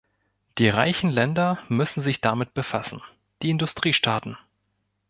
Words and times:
Die 0.57 0.67
reichen 0.67 1.11
Länder 1.11 1.59
müssen 1.69 2.01
sich 2.01 2.21
damit 2.21 2.55
befassen 2.55 3.03
die 3.43 3.51
Industriestaaten. 3.51 4.35